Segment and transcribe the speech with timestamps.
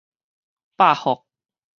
[0.81, 1.27] 百福